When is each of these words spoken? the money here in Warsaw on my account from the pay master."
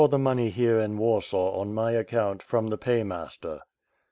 the 0.09 0.17
money 0.17 0.49
here 0.49 0.79
in 0.79 0.97
Warsaw 0.97 1.51
on 1.59 1.75
my 1.75 1.91
account 1.91 2.41
from 2.41 2.65
the 2.69 2.77
pay 2.79 3.03
master." 3.03 3.59